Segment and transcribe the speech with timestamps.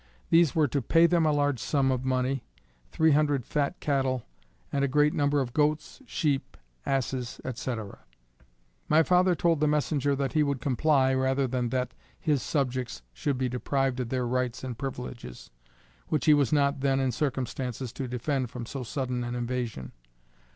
[0.31, 2.43] These were to pay them a large sum of money,
[2.89, 4.23] three hundred fat cattle,
[4.73, 7.75] and a great number of goats, sheep, asses, &c.
[8.89, 13.37] My father told the messenger that he would comply rather than that his subjects should
[13.37, 15.51] be deprived of their rights and privileges,
[16.07, 19.91] which he was not then in circumstances to defend from so sudden an invasion.